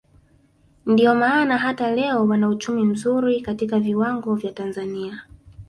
[0.85, 5.23] Ndio maana hata leo wana uchumi mzuri katika viwango vya Tanzania